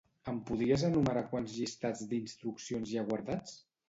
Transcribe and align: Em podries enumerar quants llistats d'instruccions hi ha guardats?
Em 0.31 0.37
podries 0.49 0.85
enumerar 0.87 1.21
quants 1.33 1.53
llistats 1.57 2.01
d'instruccions 2.13 2.95
hi 2.95 2.99
ha 2.99 3.05
guardats? 3.11 3.55